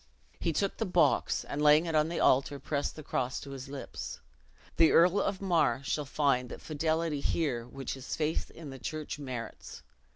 He 0.39 0.51
took 0.51 0.77
the 0.77 0.85
box, 0.87 1.43
and 1.43 1.61
laying 1.61 1.85
it 1.85 1.93
on 1.93 2.09
the 2.09 2.19
altar, 2.19 2.57
pressed 2.57 2.95
the 2.95 3.03
cross 3.03 3.39
to 3.41 3.51
his 3.51 3.69
lips. 3.69 4.19
"The 4.77 4.91
Earl 4.91 5.21
of 5.21 5.43
Mar 5.43 5.83
shall 5.83 6.05
find 6.05 6.49
that 6.49 6.59
fidelity 6.59 7.19
here 7.19 7.67
which 7.67 7.93
his 7.93 8.15
faith 8.15 8.49
in 8.49 8.71
the 8.71 8.79
church 8.79 9.19
merits. 9.19 9.83